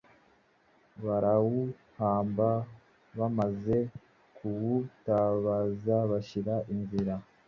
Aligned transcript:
barawuhamba. 1.05 2.49
Bamaze 3.17 3.77
kuwutabaza 4.35 5.95
bashyira 6.11 6.55
nzira, 6.79 7.13